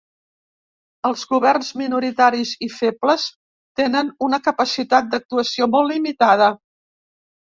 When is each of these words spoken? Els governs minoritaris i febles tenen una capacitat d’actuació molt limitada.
Els 1.09 1.25
governs 1.33 1.67
minoritaris 1.81 2.53
i 2.67 2.69
febles 2.77 3.27
tenen 3.81 4.09
una 4.29 4.39
capacitat 4.47 5.11
d’actuació 5.13 5.67
molt 5.75 5.93
limitada. 5.95 6.49